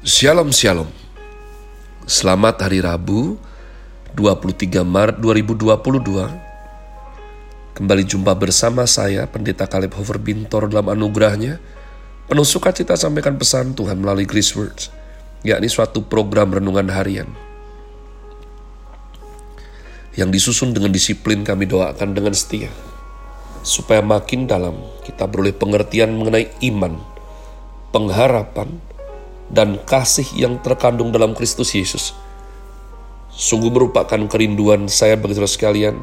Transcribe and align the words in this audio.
Shalom 0.00 0.48
Shalom. 0.48 0.88
Selamat 2.08 2.56
Hari 2.64 2.80
Rabu 2.80 3.36
23 4.16 4.80
Maret 4.80 5.20
2022 5.20 7.76
Kembali 7.76 8.08
jumpa 8.08 8.32
bersama 8.32 8.88
saya 8.88 9.28
Pendeta 9.28 9.68
Kaleb 9.68 9.92
Hofer 9.92 10.16
Bintor 10.16 10.72
dalam 10.72 10.88
anugerahnya. 10.88 11.60
Penuh 12.32 12.48
sukacita 12.48 12.96
sampaikan 12.96 13.36
pesan 13.36 13.76
Tuhan 13.76 14.00
melalui 14.00 14.24
Grace 14.24 14.56
Words 14.56 14.88
yakni 15.44 15.68
suatu 15.68 16.08
program 16.08 16.56
renungan 16.56 16.88
harian. 16.88 17.28
Yang 20.16 20.40
disusun 20.40 20.72
dengan 20.72 20.96
disiplin 20.96 21.44
kami 21.44 21.68
doakan 21.68 22.16
dengan 22.16 22.32
setia 22.32 22.72
supaya 23.60 24.00
makin 24.00 24.48
dalam 24.48 24.80
kita 25.04 25.28
beroleh 25.28 25.52
pengertian 25.52 26.16
mengenai 26.16 26.48
iman, 26.72 26.96
pengharapan, 27.92 28.80
dan 29.50 29.82
kasih 29.82 30.26
yang 30.38 30.62
terkandung 30.62 31.10
dalam 31.10 31.34
Kristus 31.34 31.74
Yesus. 31.74 32.14
Sungguh 33.34 33.70
merupakan 33.70 34.18
kerinduan 34.30 34.86
saya 34.86 35.18
bagi 35.18 35.34
saudara 35.34 35.50
sekalian, 35.50 35.96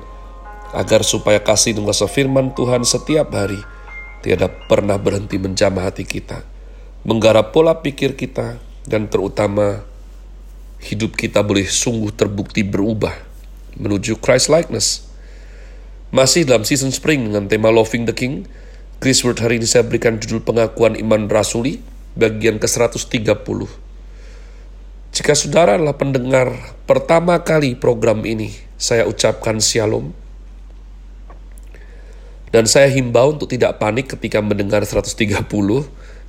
agar 0.75 1.01
supaya 1.07 1.39
kasih 1.39 1.79
dan 1.79 1.87
kuasa 1.87 2.11
firman 2.11 2.51
Tuhan 2.51 2.83
setiap 2.83 3.31
hari 3.31 3.59
tiada 4.19 4.51
pernah 4.51 4.99
berhenti 4.99 5.39
menjamah 5.39 5.87
hati 5.87 6.03
kita, 6.03 6.43
menggarap 7.07 7.55
pola 7.55 7.79
pikir 7.79 8.19
kita, 8.19 8.59
dan 8.83 9.07
terutama 9.07 9.87
hidup 10.83 11.15
kita 11.15 11.39
boleh 11.41 11.65
sungguh 11.65 12.11
terbukti 12.11 12.67
berubah 12.67 13.15
menuju 13.77 14.19
Christ 14.19 14.51
likeness. 14.51 15.07
Masih 16.11 16.47
dalam 16.47 16.63
season 16.63 16.91
spring 16.91 17.27
dengan 17.27 17.51
tema 17.51 17.67
Loving 17.71 18.07
the 18.07 18.15
King, 18.15 18.47
Chris 18.97 19.21
Word 19.21 19.43
hari 19.43 19.59
ini 19.61 19.67
saya 19.69 19.85
berikan 19.85 20.17
judul 20.17 20.41
pengakuan 20.41 20.97
iman 20.97 21.29
rasuli, 21.29 21.83
bagian 22.17 22.57
ke-130. 22.57 23.69
Jika 25.13 25.33
saudara 25.33 25.77
adalah 25.77 25.97
pendengar 25.97 26.53
pertama 26.89 27.41
kali 27.41 27.77
program 27.77 28.25
ini, 28.25 28.53
saya 28.77 29.05
ucapkan 29.09 29.57
shalom. 29.57 30.13
Dan 32.53 32.65
saya 32.65 32.89
himbau 32.89 33.33
untuk 33.37 33.49
tidak 33.49 33.77
panik 33.77 34.13
ketika 34.13 34.41
mendengar 34.41 34.85
130, 34.85 35.45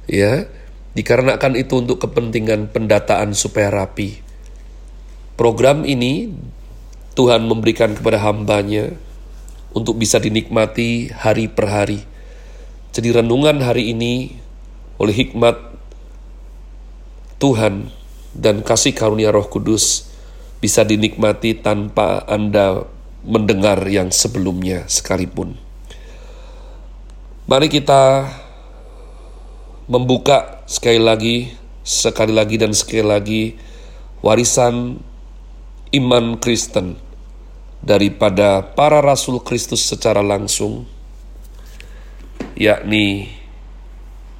ya, 0.08 0.48
dikarenakan 0.96 1.52
itu 1.54 1.78
untuk 1.78 2.00
kepentingan 2.02 2.72
pendataan 2.72 3.36
supaya 3.36 3.70
rapi. 3.70 4.20
Program 5.38 5.86
ini 5.86 6.34
Tuhan 7.14 7.46
memberikan 7.46 7.94
kepada 7.94 8.18
hambanya 8.18 8.94
untuk 9.76 10.00
bisa 10.00 10.18
dinikmati 10.18 11.12
hari 11.12 11.46
per 11.46 11.66
hari. 11.70 12.00
Jadi 12.90 13.14
renungan 13.14 13.62
hari 13.62 13.94
ini 13.94 14.34
oleh 14.98 15.14
hikmat 15.14 15.67
Tuhan 17.38 17.94
dan 18.34 18.66
kasih 18.66 18.94
karunia 18.94 19.30
Roh 19.30 19.46
Kudus 19.46 20.10
bisa 20.58 20.82
dinikmati 20.82 21.54
tanpa 21.54 22.26
Anda 22.26 22.82
mendengar 23.22 23.82
yang 23.86 24.10
sebelumnya 24.10 24.86
sekalipun. 24.90 25.54
Mari 27.46 27.70
kita 27.70 28.28
membuka 29.86 30.66
sekali 30.66 31.00
lagi, 31.00 31.36
sekali 31.86 32.34
lagi 32.34 32.58
dan 32.58 32.74
sekali 32.74 33.06
lagi 33.06 33.42
warisan 34.20 34.98
iman 35.94 36.36
Kristen 36.42 36.98
daripada 37.80 38.60
para 38.60 38.98
rasul 38.98 39.38
Kristus 39.40 39.86
secara 39.86 40.20
langsung 40.20 40.84
yakni 42.58 43.30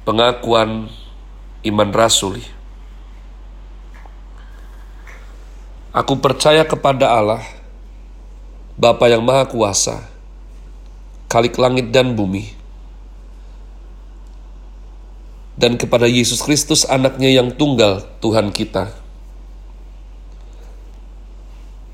pengakuan 0.03 0.91
iman 1.63 1.89
rasuli 1.95 2.58
Aku 5.89 6.21
percaya 6.21 6.61
kepada 6.69 7.09
Allah, 7.09 7.41
Bapa 8.77 9.09
yang 9.09 9.25
Maha 9.25 9.49
Kuasa, 9.49 10.05
Kalik 11.25 11.57
langit 11.57 11.89
dan 11.89 12.13
bumi, 12.13 12.53
dan 15.57 15.81
kepada 15.81 16.05
Yesus 16.05 16.45
Kristus 16.45 16.85
anaknya 16.85 17.33
yang 17.33 17.57
tunggal 17.57 18.05
Tuhan 18.21 18.53
kita, 18.53 18.93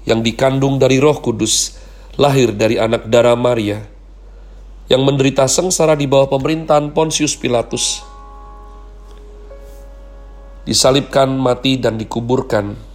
yang 0.03 0.19
dikandung 0.19 0.75
dari 0.75 1.00
roh 1.00 1.16
kudus, 1.24 1.80
lahir 2.19 2.52
dari 2.52 2.75
anak 2.75 3.08
darah 3.08 3.40
Maria, 3.40 3.80
yang 4.92 5.08
menderita 5.08 5.48
sengsara 5.48 5.96
di 5.96 6.03
bawah 6.03 6.28
pemerintahan 6.36 6.92
Pontius 6.92 7.40
Pilatus, 7.40 8.03
disalibkan, 10.68 11.31
mati, 11.31 11.80
dan 11.80 11.96
dikuburkan, 11.96 12.94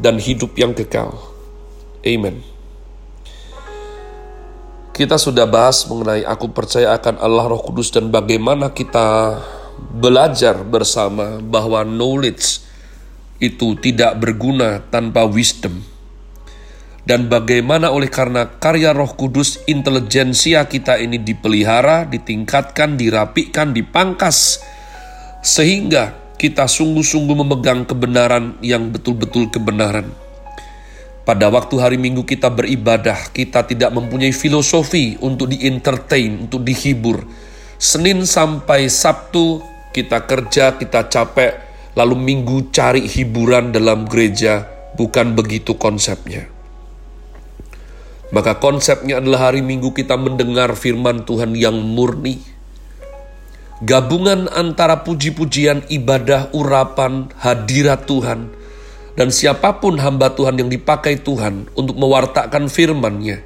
dan 0.00 0.16
hidup 0.20 0.54
yang 0.56 0.72
kekal. 0.72 1.16
Amen. 2.06 2.40
Kita 4.92 5.16
sudah 5.16 5.48
bahas 5.48 5.88
mengenai 5.88 6.22
aku 6.28 6.52
percaya 6.52 6.92
akan 6.92 7.16
Allah 7.16 7.48
Roh 7.48 7.64
Kudus 7.64 7.88
dan 7.88 8.12
bagaimana 8.12 8.76
kita 8.76 9.40
belajar 9.80 10.60
bersama 10.62 11.40
bahwa 11.40 11.80
knowledge 11.80 12.60
itu 13.42 13.74
tidak 13.82 14.22
berguna 14.22 14.84
tanpa 14.92 15.26
wisdom. 15.26 15.82
Dan 17.02 17.26
bagaimana 17.26 17.90
oleh 17.90 18.06
karena 18.06 18.46
karya 18.62 18.94
roh 18.94 19.10
kudus 19.18 19.58
intelijensia 19.66 20.70
kita 20.70 21.02
ini 21.02 21.18
dipelihara, 21.18 22.06
ditingkatkan, 22.06 22.94
dirapikan, 22.94 23.74
dipangkas. 23.74 24.62
Sehingga 25.42 26.21
kita 26.42 26.66
sungguh-sungguh 26.66 27.38
memegang 27.38 27.86
kebenaran 27.86 28.58
yang 28.66 28.90
betul-betul 28.90 29.46
kebenaran. 29.46 30.10
Pada 31.22 31.46
waktu 31.46 31.78
hari 31.78 32.02
Minggu 32.02 32.26
kita 32.26 32.50
beribadah, 32.50 33.30
kita 33.30 33.62
tidak 33.62 33.94
mempunyai 33.94 34.34
filosofi 34.34 35.14
untuk 35.22 35.54
di-entertain, 35.54 36.50
untuk 36.50 36.66
dihibur. 36.66 37.22
Senin 37.78 38.26
sampai 38.26 38.90
Sabtu 38.90 39.62
kita 39.94 40.26
kerja, 40.26 40.74
kita 40.74 41.06
capek, 41.06 41.62
lalu 41.94 42.18
Minggu 42.18 42.74
cari 42.74 43.06
hiburan 43.06 43.70
dalam 43.70 44.10
gereja, 44.10 44.66
bukan 44.98 45.38
begitu 45.38 45.78
konsepnya. 45.78 46.50
Maka 48.34 48.58
konsepnya 48.58 49.22
adalah 49.22 49.54
hari 49.54 49.62
Minggu 49.62 49.94
kita 49.94 50.18
mendengar 50.18 50.74
firman 50.74 51.22
Tuhan 51.22 51.54
yang 51.54 51.78
murni, 51.78 52.42
gabungan 53.82 54.46
antara 54.54 55.02
puji-pujian, 55.02 55.82
ibadah, 55.90 56.54
urapan, 56.54 57.26
hadirat 57.42 58.06
Tuhan, 58.06 58.46
dan 59.18 59.28
siapa 59.34 59.82
pun 59.82 59.98
hamba 59.98 60.32
Tuhan 60.32 60.56
yang 60.62 60.70
dipakai 60.70 61.18
Tuhan 61.18 61.66
untuk 61.74 61.98
mewartakan 61.98 62.70
firman-Nya, 62.70 63.42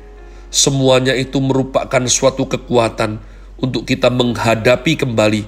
semuanya 0.52 1.16
itu 1.16 1.40
merupakan 1.40 2.04
suatu 2.04 2.44
kekuatan 2.46 3.18
untuk 3.56 3.88
kita 3.88 4.12
menghadapi 4.12 5.00
kembali 5.00 5.42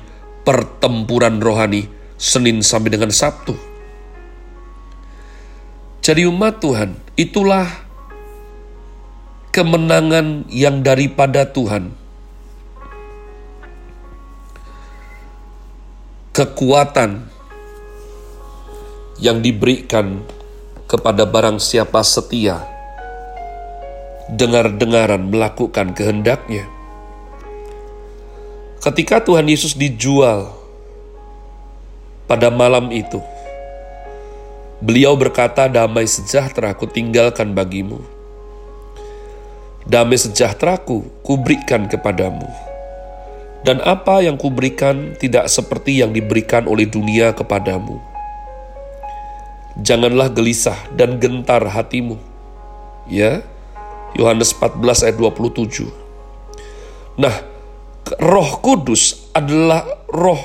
pertempuran 0.48 1.37
rohani 1.44 1.84
Senin 2.16 2.65
sampai 2.65 2.91
dengan 2.97 3.12
Sabtu. 3.12 3.54
Jadi 6.01 6.24
umat 6.24 6.65
Tuhan, 6.65 6.97
itulah 7.21 7.68
kemenangan 9.53 10.48
yang 10.48 10.80
daripada 10.80 11.45
Tuhan 11.45 11.92
kekuatan 16.38 17.26
yang 19.18 19.42
diberikan 19.42 20.22
kepada 20.86 21.26
barang 21.26 21.58
siapa 21.58 21.98
setia, 22.06 22.62
dengar-dengaran 24.30 25.34
melakukan 25.34 25.90
kehendaknya. 25.98 26.70
Ketika 28.78 29.18
Tuhan 29.18 29.50
Yesus 29.50 29.74
dijual 29.74 30.54
pada 32.30 32.54
malam 32.54 32.94
itu, 32.94 33.18
beliau 34.78 35.18
berkata, 35.18 35.66
"Damai 35.66 36.06
sejahtera 36.06 36.70
ku 36.78 36.86
tinggalkan 36.86 37.50
bagimu, 37.50 37.98
damai 39.82 40.22
sejahteraku 40.22 41.02
kuberikan 41.26 41.90
kepadamu." 41.90 42.67
Dan 43.66 43.83
apa 43.83 44.22
yang 44.22 44.39
kuberikan 44.39 45.19
tidak 45.19 45.51
seperti 45.51 45.99
yang 45.99 46.15
diberikan 46.15 46.71
oleh 46.71 46.87
dunia 46.87 47.34
kepadamu. 47.34 47.99
Janganlah 49.78 50.31
gelisah 50.31 50.78
dan 50.95 51.19
gentar 51.19 51.63
hatimu. 51.66 52.19
Ya, 53.10 53.43
Yohanes 54.15 54.55
14 54.55 55.07
ayat 55.07 55.16
27. 55.19 55.91
Nah, 57.19 57.34
Roh 58.16 58.51
Kudus 58.65 59.28
adalah 59.37 59.84
roh 60.09 60.41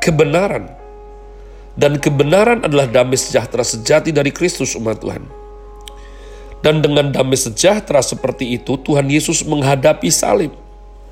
kebenaran. 0.00 0.72
Dan 1.74 1.98
kebenaran 1.98 2.62
adalah 2.62 2.86
damai 2.86 3.18
sejahtera 3.18 3.66
sejati 3.66 4.14
dari 4.14 4.30
Kristus 4.30 4.78
umat 4.78 5.02
Tuhan. 5.02 5.26
Dan 6.64 6.80
dengan 6.80 7.12
damai 7.12 7.36
sejahtera 7.36 8.00
seperti 8.00 8.56
itu, 8.56 8.80
Tuhan 8.80 9.10
Yesus 9.10 9.44
menghadapi 9.44 10.08
salib. 10.08 10.63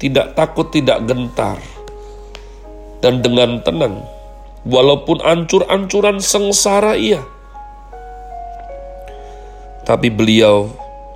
Tidak 0.03 0.35
takut, 0.35 0.67
tidak 0.75 1.07
gentar. 1.07 1.63
Dan 2.99 3.23
dengan 3.23 3.63
tenang, 3.63 4.03
walaupun 4.67 5.23
ancur-ancuran 5.23 6.19
sengsara 6.19 6.99
ia. 6.99 7.23
Tapi 9.87 10.11
beliau 10.11 10.71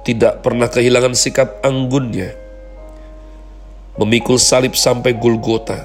tidak 0.06 0.46
pernah 0.46 0.70
kehilangan 0.70 1.18
sikap 1.18 1.58
anggunnya. 1.66 2.30
Memikul 3.98 4.38
salib 4.38 4.78
sampai 4.78 5.18
Golgota 5.18 5.82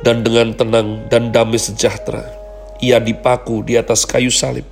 dan 0.00 0.24
dengan 0.24 0.50
tenang 0.56 1.06
dan 1.12 1.30
damai 1.30 1.60
sejahtera 1.60 2.24
ia 2.80 2.96
dipaku 2.98 3.62
di 3.62 3.76
atas 3.76 4.08
kayu 4.08 4.32
salib. 4.32 4.64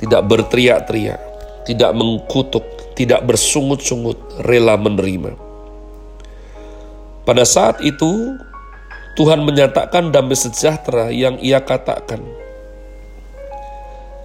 Tidak 0.00 0.20
berteriak-teriak, 0.24 1.20
tidak 1.68 1.90
mengkutuk, 1.92 2.64
tidak 2.96 3.24
bersungut-sungut, 3.24 4.44
rela 4.44 4.76
menerima. 4.76 5.49
Pada 7.24 7.44
saat 7.44 7.84
itu, 7.84 8.36
Tuhan 9.14 9.44
menyatakan 9.44 10.08
damai 10.08 10.38
sejahtera 10.38 11.12
yang 11.12 11.36
ia 11.42 11.60
katakan. 11.60 12.22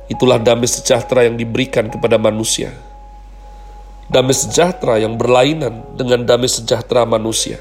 Itulah 0.08 0.38
damai 0.38 0.70
sejahtera 0.70 1.26
yang 1.26 1.36
diberikan 1.36 1.90
kepada 1.90 2.16
manusia. 2.22 2.72
Damai 4.08 4.38
sejahtera 4.38 5.02
yang 5.02 5.18
berlainan 5.18 5.82
dengan 5.98 6.22
damai 6.24 6.46
sejahtera 6.46 7.10
manusia 7.10 7.58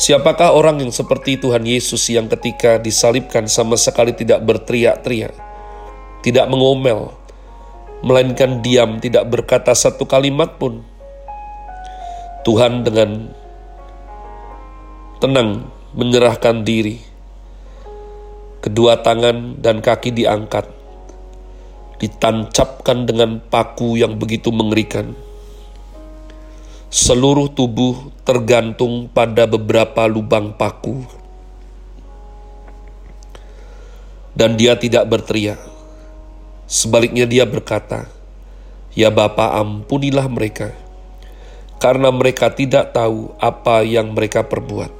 Siapakah 0.00 0.56
orang 0.56 0.80
yang 0.80 0.88
seperti 0.88 1.36
Tuhan 1.36 1.66
Yesus 1.68 2.08
yang 2.08 2.24
ketika 2.24 2.80
disalibkan 2.80 3.44
sama 3.50 3.76
sekali 3.76 4.16
tidak 4.16 4.40
berteriak-teriak, 4.48 5.36
tidak 6.24 6.48
mengomel, 6.48 7.12
melainkan 8.00 8.64
diam, 8.64 8.96
tidak 8.96 9.28
berkata 9.28 9.76
satu 9.76 10.08
kalimat 10.08 10.56
pun. 10.56 10.80
Tuhan 12.40 12.82
dengan 12.86 13.28
tenang 15.20 15.68
menyerahkan 15.92 16.64
diri, 16.64 16.96
kedua 18.64 19.00
tangan 19.04 19.60
dan 19.60 19.84
kaki 19.84 20.14
diangkat, 20.16 20.64
ditancapkan 22.00 23.04
dengan 23.04 23.44
paku 23.44 24.00
yang 24.00 24.16
begitu 24.16 24.48
mengerikan 24.48 25.12
seluruh 26.90 27.46
tubuh 27.54 28.10
tergantung 28.26 29.06
pada 29.06 29.46
beberapa 29.46 30.10
lubang 30.10 30.50
paku. 30.58 31.06
Dan 34.34 34.58
dia 34.58 34.74
tidak 34.74 35.06
berteriak. 35.06 35.58
Sebaliknya 36.66 37.26
dia 37.26 37.46
berkata, 37.46 38.10
Ya 38.94 39.10
Bapa 39.10 39.54
ampunilah 39.58 40.26
mereka, 40.26 40.74
karena 41.80 42.12
mereka 42.12 42.52
tidak 42.52 42.92
tahu 42.92 43.32
apa 43.40 43.82
yang 43.82 44.12
mereka 44.12 44.44
perbuat. 44.44 44.92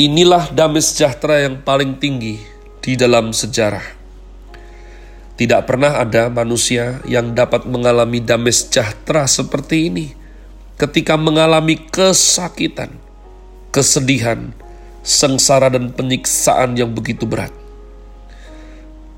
Inilah 0.00 0.48
damai 0.50 0.80
sejahtera 0.80 1.44
yang 1.44 1.60
paling 1.60 2.00
tinggi 2.00 2.40
di 2.80 2.96
dalam 2.96 3.30
sejarah 3.30 4.02
tidak 5.42 5.66
pernah 5.66 5.98
ada 5.98 6.30
manusia 6.30 7.02
yang 7.02 7.34
dapat 7.34 7.66
mengalami 7.66 8.22
damai 8.22 8.54
sejahtera 8.54 9.26
seperti 9.26 9.90
ini 9.90 10.06
ketika 10.78 11.18
mengalami 11.18 11.74
kesakitan, 11.74 12.94
kesedihan, 13.74 14.54
sengsara 15.02 15.66
dan 15.72 15.90
penyiksaan 15.90 16.78
yang 16.78 16.94
begitu 16.94 17.26
berat. 17.26 17.50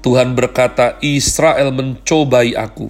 Tuhan 0.01 0.33
berkata, 0.33 0.97
Israel 1.05 1.77
mencobai 1.77 2.57
aku, 2.57 2.89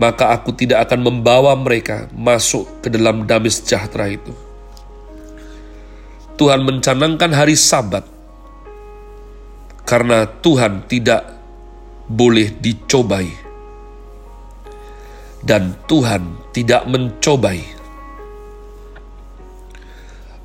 maka 0.00 0.32
aku 0.32 0.56
tidak 0.56 0.88
akan 0.88 1.00
membawa 1.04 1.52
mereka 1.56 2.08
masuk 2.16 2.68
ke 2.80 2.88
dalam 2.88 3.28
damai 3.28 3.52
sejahtera 3.52 4.08
itu. 4.08 4.32
Tuhan 6.40 6.64
mencanangkan 6.64 7.30
hari 7.36 7.54
sabat, 7.54 8.08
karena 9.84 10.24
Tuhan 10.24 10.88
tidak 10.88 11.22
boleh 12.08 12.50
dicobai, 12.56 13.28
dan 15.44 15.76
Tuhan 15.86 16.52
tidak 16.56 16.88
mencobai. 16.88 17.60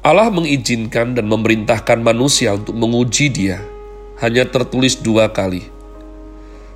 Allah 0.08 0.32
mengizinkan 0.32 1.20
dan 1.20 1.28
memerintahkan 1.28 2.00
manusia 2.00 2.56
untuk 2.56 2.80
menguji 2.80 3.28
Dia 3.28 3.60
hanya 4.24 4.48
tertulis 4.48 4.98
dua 5.04 5.28
kali. 5.30 5.77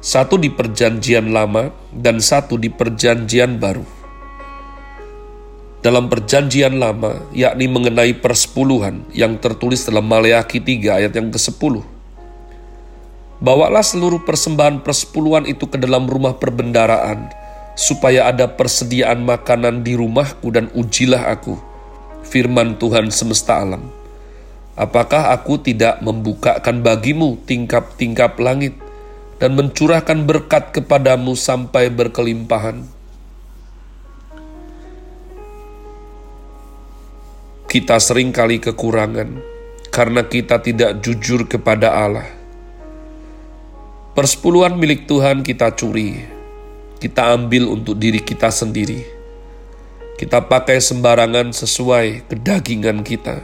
Satu 0.01 0.33
di 0.33 0.49
Perjanjian 0.49 1.29
Lama 1.29 1.69
dan 1.93 2.17
satu 2.17 2.57
di 2.57 2.73
Perjanjian 2.73 3.61
Baru. 3.61 3.85
Dalam 5.85 6.09
Perjanjian 6.09 6.81
Lama, 6.81 7.21
yakni 7.37 7.69
mengenai 7.69 8.17
persepuluhan 8.17 9.05
yang 9.13 9.37
tertulis 9.37 9.85
dalam 9.85 10.09
Maleakhi 10.09 10.57
3 10.57 11.05
ayat 11.05 11.13
yang 11.13 11.29
ke-10 11.29 11.85
Bawalah 13.45 13.85
seluruh 13.85 14.25
persembahan 14.25 14.81
persepuluhan 14.81 15.45
itu 15.45 15.69
ke 15.69 15.77
dalam 15.77 16.09
rumah 16.09 16.33
perbendaraan, 16.33 17.29
supaya 17.77 18.25
ada 18.25 18.49
persediaan 18.49 19.21
makanan 19.21 19.85
di 19.85 19.93
rumahku 19.93 20.49
dan 20.49 20.73
ujilah 20.73 21.29
aku. 21.29 21.61
Firman 22.25 22.81
Tuhan 22.81 23.13
semesta 23.13 23.61
alam. 23.61 23.85
Apakah 24.73 25.29
aku 25.29 25.61
tidak 25.61 26.01
membukakan 26.01 26.81
bagimu 26.81 27.37
tingkap-tingkap 27.45 28.41
langit 28.41 28.73
dan 29.41 29.57
mencurahkan 29.57 30.21
berkat 30.29 30.69
kepadamu 30.69 31.33
sampai 31.33 31.89
berkelimpahan? 31.89 32.85
Kita 37.65 37.97
sering 37.97 38.29
kali 38.29 38.61
kekurangan 38.61 39.41
karena 39.89 40.21
kita 40.29 40.61
tidak 40.61 41.01
jujur 41.01 41.49
kepada 41.49 41.89
Allah 41.97 42.41
Persepuluhan 44.11 44.75
milik 44.75 45.07
Tuhan 45.07 45.39
kita 45.39 45.71
curi, 45.71 46.19
kita 46.99 47.31
ambil 47.31 47.71
untuk 47.71 47.95
diri 47.95 48.19
kita 48.19 48.51
sendiri. 48.51 49.07
Kita 50.19 50.43
pakai 50.51 50.83
sembarangan 50.83 51.55
sesuai 51.55 52.27
kedagingan 52.27 53.07
kita. 53.07 53.39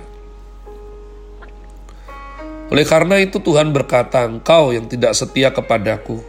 Oleh 2.67 2.83
karena 2.83 3.19
itu 3.23 3.39
Tuhan 3.39 3.71
berkata, 3.71 4.27
engkau 4.27 4.75
yang 4.75 4.85
tidak 4.91 5.15
setia 5.15 5.51
kepadaku, 5.51 6.19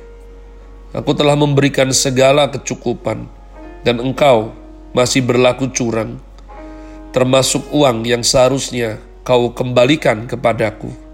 aku 0.95 1.11
telah 1.14 1.35
memberikan 1.35 1.90
segala 1.90 2.47
kecukupan, 2.47 3.26
dan 3.83 3.99
engkau 3.99 4.54
masih 4.95 5.23
berlaku 5.23 5.66
curang, 5.75 6.23
termasuk 7.11 7.66
uang 7.75 8.07
yang 8.07 8.23
seharusnya 8.23 9.02
kau 9.26 9.50
kembalikan 9.50 10.30
kepadaku 10.30 11.09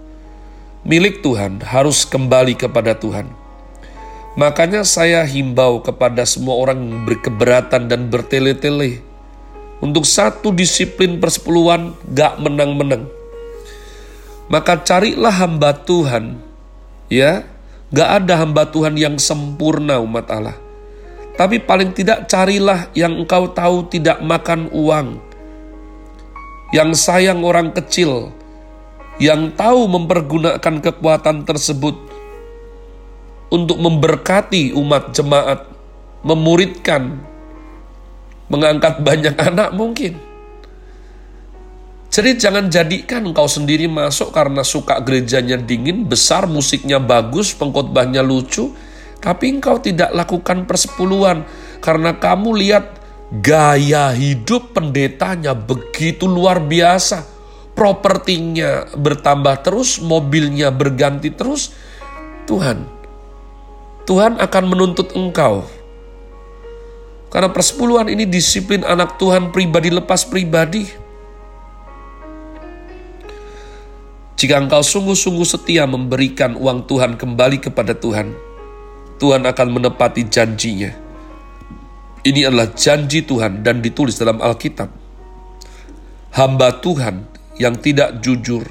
milik 0.85 1.25
Tuhan 1.25 1.65
harus 1.65 2.05
kembali 2.05 2.53
kepada 2.53 2.93
Tuhan. 2.93 3.25
Makanya 4.37 4.85
saya 4.85 5.25
himbau 5.25 5.81
kepada 5.81 6.21
semua 6.29 6.61
orang 6.61 6.77
yang 6.77 7.01
berkeberatan 7.09 7.89
dan 7.89 8.07
bertele-tele. 8.13 9.01
Untuk 9.81 10.05
satu 10.07 10.53
disiplin 10.55 11.19
persepuluhan 11.19 11.97
gak 12.13 12.39
menang-menang. 12.39 13.09
Maka 14.45 14.77
carilah 14.85 15.33
hamba 15.33 15.73
Tuhan. 15.73 16.37
Ya, 17.09 17.45
gak 17.89 18.25
ada 18.25 18.41
hamba 18.45 18.69
Tuhan 18.69 18.93
yang 18.97 19.17
sempurna 19.17 19.97
umat 20.01 20.29
Allah. 20.29 20.57
Tapi 21.35 21.59
paling 21.59 21.91
tidak 21.91 22.31
carilah 22.31 22.87
yang 22.95 23.11
engkau 23.25 23.51
tahu 23.51 23.91
tidak 23.91 24.23
makan 24.23 24.71
uang. 24.71 25.19
Yang 26.71 26.89
sayang 26.97 27.43
orang 27.43 27.75
kecil, 27.75 28.31
yang 29.19 29.51
tahu 29.51 29.87
mempergunakan 29.87 30.75
kekuatan 30.81 31.43
tersebut 31.43 31.95
untuk 33.51 33.77
memberkati 33.79 34.75
umat 34.75 35.11
jemaat, 35.15 35.67
memuridkan, 36.23 37.19
mengangkat 38.47 38.99
banyak 39.03 39.35
anak 39.51 39.69
mungkin. 39.75 40.34
Jadi 42.15 42.39
jangan 42.39 42.71
jadikan 42.71 43.27
engkau 43.27 43.43
sendiri 43.43 43.91
masuk 43.91 44.31
karena 44.31 44.63
suka 44.63 45.03
gerejanya 45.03 45.59
dingin, 45.59 46.07
besar, 46.07 46.47
musiknya 46.47 46.95
bagus, 46.95 47.51
pengkhotbahnya 47.51 48.23
lucu, 48.23 48.71
tapi 49.19 49.51
engkau 49.51 49.83
tidak 49.83 50.15
lakukan 50.15 50.63
persepuluhan 50.63 51.43
karena 51.83 52.15
kamu 52.15 52.55
lihat 52.55 53.03
gaya 53.43 54.15
hidup 54.15 54.71
pendetanya 54.71 55.51
begitu 55.51 56.23
luar 56.23 56.63
biasa. 56.63 57.35
Propertinya 57.75 58.95
bertambah 58.95 59.67
terus, 59.67 59.99
mobilnya 59.99 60.71
berganti 60.71 61.35
terus. 61.35 61.75
Tuhan, 62.47 62.87
Tuhan 64.07 64.39
akan 64.39 64.63
menuntut 64.63 65.11
engkau. 65.19 65.67
Karena 67.27 67.51
persepuluhan 67.51 68.07
ini 68.07 68.23
disiplin 68.23 68.87
anak 68.87 69.19
Tuhan 69.19 69.51
pribadi 69.51 69.91
lepas 69.91 70.23
pribadi. 70.23 71.03
Jika 74.45 74.61
engkau 74.61 74.85
sungguh-sungguh 74.85 75.47
setia 75.47 75.89
memberikan 75.89 76.53
uang 76.53 76.85
Tuhan 76.85 77.17
kembali 77.17 77.65
kepada 77.65 77.97
Tuhan, 77.97 78.29
Tuhan 79.17 79.41
akan 79.41 79.67
menepati 79.73 80.29
janjinya 80.29 81.05
ini 82.25 82.41
adalah 82.41 82.73
janji 82.73 83.21
Tuhan 83.21 83.61
dan 83.61 83.85
ditulis 83.85 84.17
dalam 84.17 84.41
Alkitab. 84.41 84.89
Hamba 86.33 86.81
Tuhan 86.81 87.29
yang 87.61 87.77
tidak 87.77 88.19
jujur, 88.19 88.65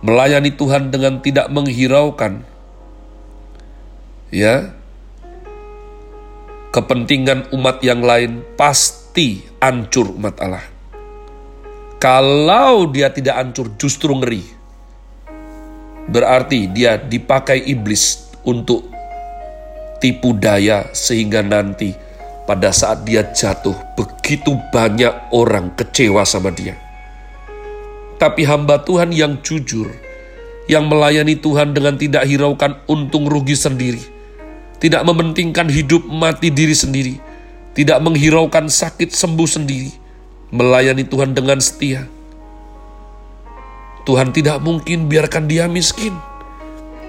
melayani 0.00 0.50
Tuhan 0.56 0.88
dengan 0.88 1.20
tidak 1.20 1.52
menghiraukan, 1.52 2.42
ya, 4.32 4.72
kepentingan 6.72 7.52
umat 7.54 7.84
yang 7.84 8.00
lain 8.02 8.42
pasti 8.56 9.44
hancur 9.60 10.10
umat 10.16 10.40
Allah. 10.40 10.77
Kalau 11.98 12.86
dia 12.94 13.10
tidak 13.10 13.42
hancur, 13.42 13.74
justru 13.74 14.14
ngeri. 14.14 14.46
Berarti 16.06 16.70
dia 16.70 16.94
dipakai 16.94 17.58
iblis 17.66 18.30
untuk 18.46 18.86
tipu 19.98 20.30
daya 20.30 20.86
sehingga 20.94 21.42
nanti 21.42 21.90
pada 22.46 22.70
saat 22.70 23.02
dia 23.02 23.26
jatuh 23.34 23.74
begitu 23.98 24.54
banyak 24.70 25.10
orang 25.34 25.74
kecewa 25.74 26.22
sama 26.22 26.54
dia. 26.54 26.78
Tapi 28.22 28.46
hamba 28.46 28.78
Tuhan 28.82 29.10
yang 29.10 29.42
jujur, 29.42 29.90
yang 30.70 30.86
melayani 30.86 31.34
Tuhan 31.34 31.74
dengan 31.74 31.98
tidak 31.98 32.24
hiraukan 32.30 32.78
untung 32.86 33.26
rugi 33.26 33.58
sendiri, 33.58 34.02
tidak 34.78 35.02
mementingkan 35.02 35.66
hidup 35.66 36.06
mati 36.06 36.54
diri 36.54 36.78
sendiri, 36.78 37.18
tidak 37.74 37.98
menghiraukan 38.02 38.70
sakit 38.70 39.10
sembuh 39.10 39.46
sendiri, 39.50 40.07
melayani 40.48 41.04
Tuhan 41.04 41.36
dengan 41.36 41.60
setia. 41.60 42.08
Tuhan 44.08 44.32
tidak 44.32 44.64
mungkin 44.64 45.04
biarkan 45.04 45.44
dia 45.44 45.68
miskin, 45.68 46.16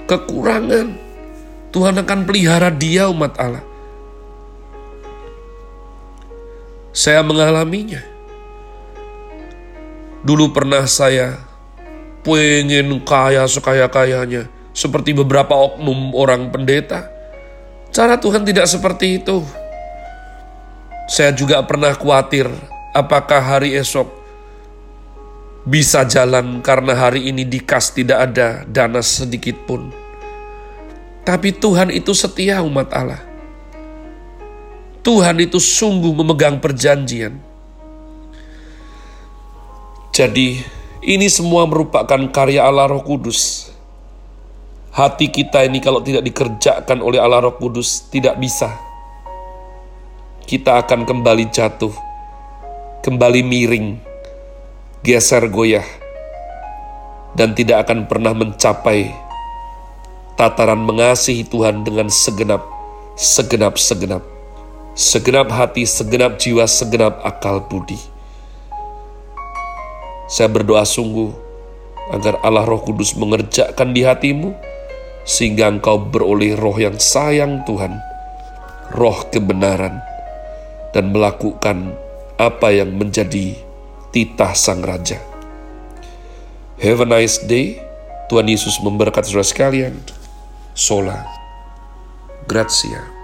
kekurangan, 0.03 0.99
Tuhan 1.71 1.95
akan 1.95 2.19
pelihara 2.27 2.67
dia 2.75 3.07
umat 3.07 3.39
Allah. 3.39 3.63
Saya 6.91 7.23
mengalaminya. 7.23 8.03
Dulu 10.19 10.51
pernah 10.51 10.83
saya 10.83 11.39
pengen 12.27 12.99
kaya 13.07 13.47
sekaya-kayanya. 13.47 14.51
Seperti 14.75 15.15
beberapa 15.15 15.55
oknum 15.55 16.11
orang 16.11 16.51
pendeta. 16.51 17.07
Cara 17.95 18.19
Tuhan 18.19 18.43
tidak 18.43 18.67
seperti 18.67 19.23
itu. 19.23 19.39
Saya 21.07 21.31
juga 21.31 21.63
pernah 21.63 21.95
khawatir 21.95 22.51
apakah 22.93 23.41
hari 23.41 23.77
esok 23.77 24.19
bisa 25.69 26.07
jalan 26.07 26.63
karena 26.65 26.95
hari 26.95 27.29
ini 27.29 27.45
di 27.45 27.61
kas 27.61 27.93
tidak 27.93 28.31
ada 28.31 28.63
dana 28.65 29.03
sedikit 29.03 29.53
pun. 29.69 29.91
Tapi 31.21 31.53
Tuhan 31.53 31.93
itu 31.93 32.09
setia 32.15 32.63
umat 32.65 32.89
Allah. 32.89 33.21
Tuhan 35.05 35.37
itu 35.39 35.61
sungguh 35.61 36.09
memegang 36.09 36.57
perjanjian. 36.57 37.37
Jadi, 40.09 40.59
ini 41.05 41.27
semua 41.31 41.63
merupakan 41.63 42.19
karya 42.33 42.65
Allah 42.65 42.91
Roh 42.91 43.05
Kudus. 43.05 43.71
Hati 44.89 45.31
kita 45.31 45.63
ini 45.63 45.79
kalau 45.79 46.03
tidak 46.03 46.25
dikerjakan 46.25 46.99
oleh 46.99 47.21
Allah 47.21 47.45
Roh 47.45 47.55
Kudus 47.55 48.09
tidak 48.11 48.35
bisa. 48.41 48.73
Kita 50.43 50.81
akan 50.81 51.05
kembali 51.05 51.47
jatuh, 51.53 51.93
kembali 52.99 53.47
miring, 53.47 53.95
geser 55.07 55.47
goyah, 55.47 55.87
dan 57.31 57.55
tidak 57.55 57.87
akan 57.87 58.11
pernah 58.11 58.35
mencapai 58.35 59.15
tataran 60.35 60.83
mengasihi 60.83 61.47
Tuhan 61.47 61.87
dengan 61.87 62.11
segenap, 62.11 62.59
segenap, 63.15 63.79
segenap, 63.79 64.23
segenap 64.99 65.47
hati, 65.47 65.87
segenap 65.87 66.35
jiwa, 66.43 66.67
segenap 66.67 67.23
akal 67.23 67.63
budi. 67.63 67.95
Saya 70.27 70.51
berdoa 70.51 70.83
sungguh 70.83 71.31
agar 72.11 72.43
Allah 72.43 72.67
Roh 72.67 72.83
Kudus 72.83 73.15
mengerjakan 73.15 73.95
di 73.95 74.03
hatimu, 74.03 74.51
sehingga 75.23 75.71
engkau 75.71 76.03
beroleh 76.03 76.51
roh 76.59 76.75
yang 76.75 76.99
sayang 76.99 77.63
Tuhan, 77.63 77.95
roh 78.91 79.23
kebenaran, 79.31 80.03
dan 80.91 81.15
melakukan 81.15 81.95
apa 82.39 82.71
yang 82.71 82.95
menjadi 82.95 83.59
titah 84.15 84.55
Sang 84.55 84.79
Raja. 84.79 85.19
Have 86.79 87.03
a 87.03 87.07
nice 87.07 87.43
day. 87.43 87.83
Tuhan 88.31 88.47
Yesus 88.47 88.79
memberkati 88.79 89.27
saudara 89.27 89.43
sekalian. 89.43 89.99
sola. 90.79 91.27
Grazie. 92.47 93.18